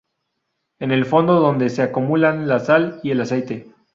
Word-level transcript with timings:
En 0.79 0.89
el 0.89 1.05
fondo 1.05 1.35
donde 1.39 1.69
se 1.69 1.83
acumulan 1.83 2.47
la 2.47 2.59
sal 2.59 2.99
y 3.03 3.11
el 3.11 3.21
aceite. 3.21 3.71